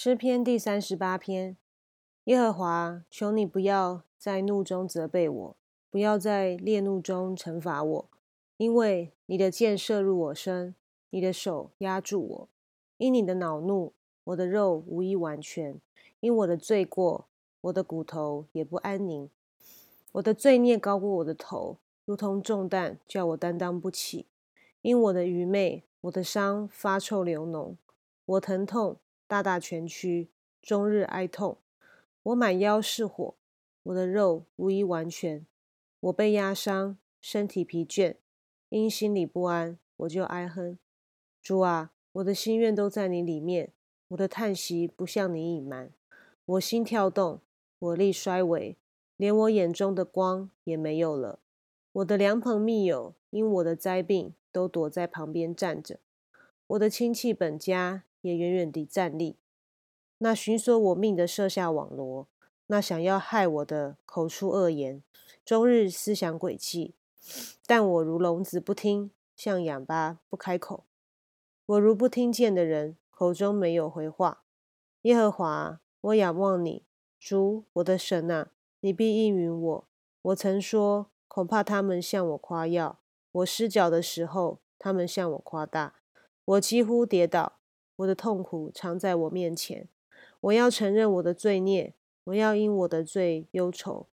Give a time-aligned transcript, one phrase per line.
[0.00, 1.56] 诗篇第三十八篇，
[2.26, 5.56] 耶和华，求你不要在怒中责备我，
[5.90, 8.08] 不要在烈怒中惩罚我，
[8.58, 10.76] 因为你的箭射入我身，
[11.10, 12.48] 你的手压住我。
[12.98, 13.92] 因你的恼怒，
[14.22, 15.80] 我的肉无一完全；
[16.20, 17.26] 因我的罪过，
[17.62, 19.28] 我的骨头也不安宁。
[20.12, 24.26] 我的罪孽高过我的头，如同重担，叫我担当不起。
[24.82, 27.74] 因我的愚昧，我的伤发臭流脓，
[28.26, 28.98] 我疼痛。
[29.28, 30.30] 大大蜷曲，
[30.62, 31.58] 终日哀痛。
[32.22, 33.34] 我满腰是火，
[33.82, 35.44] 我的肉无一完全。
[36.00, 38.16] 我被压伤，身体疲倦，
[38.70, 40.78] 因心里不安，我就哀哼。
[41.42, 43.74] 主啊，我的心愿都在你里面，
[44.08, 45.92] 我的叹息不向你隐瞒。
[46.46, 47.42] 我心跳动，
[47.78, 48.78] 我力衰微，
[49.18, 51.40] 连我眼中的光也没有了。
[51.92, 56.00] 我的良朋密友因我的灾病都躲在旁边站着。
[56.68, 58.04] 我的亲戚本家。
[58.20, 59.36] 也远远地站立。
[60.18, 62.26] 那寻索我命的设下网罗，
[62.66, 65.02] 那想要害我的口出恶言，
[65.44, 66.94] 终日思想诡计。
[67.66, 70.84] 但我如聋子不听，像哑巴不开口。
[71.66, 74.42] 我如不听见的人，口中没有回话。
[75.02, 76.84] 耶和华，我仰望你，
[77.20, 79.88] 主我的神啊，你必应允我。
[80.22, 82.98] 我曾说，恐怕他们向我夸耀；
[83.30, 85.94] 我失脚的时候，他们向我夸大。
[86.44, 87.57] 我几乎跌倒。
[87.98, 89.88] 我的痛苦常在我面前，
[90.40, 94.06] 我要承认我的罪孽，我要因我的罪忧愁。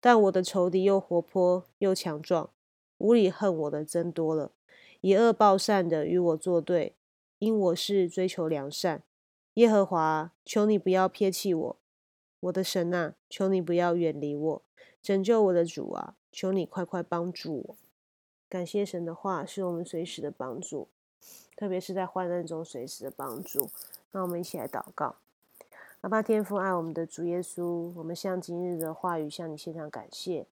[0.00, 2.50] 但我的仇敌又活泼又强壮，
[2.98, 4.52] 无理恨我的增多了，
[5.00, 6.94] 以恶报善的与我作对，
[7.38, 9.02] 因我是追求良善。
[9.54, 11.76] 耶和华，求你不要撇弃我，
[12.40, 14.62] 我的神啊，求你不要远离我，
[15.02, 17.76] 拯救我的主啊，求你快快帮助我。
[18.48, 20.88] 感谢神的话，是我们随时的帮助。
[21.56, 23.68] 特别是在患难中随时的帮助，
[24.10, 25.16] 那我们一起来祷告。
[26.00, 30.46] 阿爸天父爱我们的主耶稣，我们向今日的话语向你献上感谢，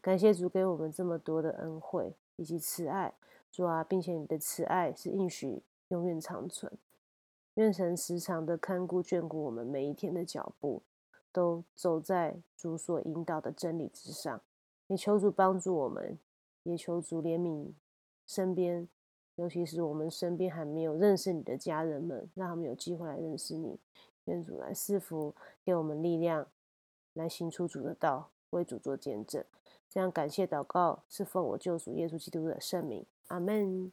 [0.00, 3.12] 感谢主给我们这么多的恩惠以及慈爱，
[3.50, 6.70] 主啊，并且你的慈爱是应许永远长存。
[7.54, 10.82] 愿神时常的看顾眷顾我们每一天的脚步，
[11.32, 14.40] 都走在主所引导的真理之上。
[14.86, 16.18] 也求主帮助我们，
[16.62, 17.72] 也求主怜悯
[18.26, 18.86] 身边。
[19.36, 23.78] 尤其是我们身边还没有认识你的家人们，让他们有机会来认识你。
[24.26, 25.34] 愿主来赐福，
[25.64, 26.46] 给我们力量，
[27.12, 29.44] 来行出主的道，为主做见证。
[29.88, 33.04] 这样感谢祷告，是奉我救主耶稣基督的圣名。
[33.28, 33.92] 阿门。